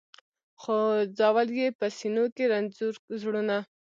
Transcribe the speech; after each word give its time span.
خو 0.61 0.77
ځول 1.17 1.47
یې 1.59 1.67
په 1.79 1.85
سینو 1.97 2.23
کي 2.35 2.43
رنځور 2.51 2.95
زړونه 3.21 3.57